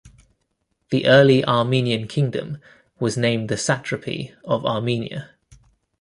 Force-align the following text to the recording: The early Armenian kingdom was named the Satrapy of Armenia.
The 0.89 1.05
early 1.05 1.45
Armenian 1.45 2.07
kingdom 2.07 2.57
was 2.99 3.17
named 3.19 3.49
the 3.49 3.55
Satrapy 3.55 4.33
of 4.43 4.65
Armenia. 4.65 5.35